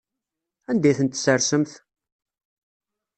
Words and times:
Anda 0.69 0.87
ay 0.89 0.95
ten-tessersemt? 0.97 1.71